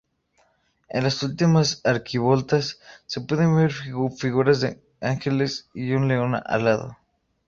En 0.89 1.03
las 1.03 1.21
últimas 1.21 1.79
arquivoltas 1.83 2.79
se 3.05 3.21
pueden 3.21 3.55
ver 3.55 3.71
figuras 3.71 4.59
de 4.59 4.81
ángeles 4.99 5.69
y 5.75 5.91
un 5.91 6.07
león 6.07 6.33
alado. 6.43 6.97